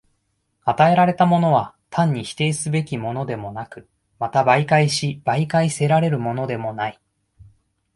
[0.65, 6.99] 与えられたものは単に否定すべきものでもなく、また媒介し媒介せられるものでもない。